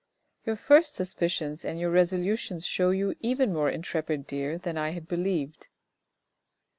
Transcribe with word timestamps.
Your 0.47 0.55
first 0.55 0.95
suspicions 0.95 1.63
and 1.63 1.79
your 1.79 1.91
resolutions 1.91 2.65
show 2.65 2.89
you 2.89 3.13
even 3.19 3.53
more 3.53 3.69
intrepid, 3.69 4.25
dear, 4.25 4.57
than 4.57 4.75
I 4.75 4.89
had 4.93 5.07
believed." 5.07 5.67